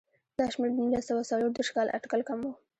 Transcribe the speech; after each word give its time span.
دا 0.37 0.45
شمېر 0.53 0.71
له 0.73 0.77
نولس 0.79 1.03
سوه 1.09 1.21
څلور 1.31 1.49
دېرش 1.53 1.69
کال 1.75 1.87
اټکل 1.97 2.21
کم 2.29 2.39
و. 2.43 2.47